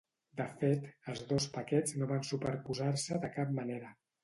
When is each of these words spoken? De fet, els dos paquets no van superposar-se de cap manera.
De 0.39 0.45
fet, 0.61 0.87
els 1.13 1.21
dos 1.33 1.47
paquets 1.59 1.95
no 2.01 2.09
van 2.15 2.27
superposar-se 2.31 3.23
de 3.27 3.33
cap 3.39 3.55
manera. 3.63 3.97